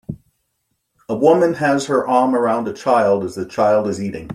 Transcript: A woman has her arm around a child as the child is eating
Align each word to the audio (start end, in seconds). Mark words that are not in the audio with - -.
A 1.07 1.15
woman 1.15 1.53
has 1.53 1.85
her 1.85 2.07
arm 2.07 2.33
around 2.33 2.67
a 2.67 2.73
child 2.73 3.23
as 3.23 3.35
the 3.35 3.45
child 3.45 3.87
is 3.87 4.01
eating 4.01 4.29